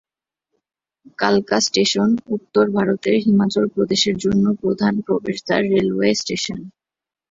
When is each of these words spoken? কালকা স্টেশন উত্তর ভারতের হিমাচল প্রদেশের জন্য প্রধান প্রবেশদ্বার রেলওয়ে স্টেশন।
কালকা 1.19 1.57
স্টেশন 1.61 2.09
উত্তর 2.35 2.65
ভারতের 2.69 3.15
হিমাচল 3.25 3.65
প্রদেশের 3.75 4.15
জন্য 4.17 4.45
প্রধান 4.61 4.93
প্রবেশদ্বার 5.07 5.61
রেলওয়ে 5.73 6.09
স্টেশন। 6.15 6.59